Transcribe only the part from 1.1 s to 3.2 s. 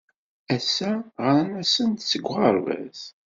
ɣran-asen-d seg uɣerbaz.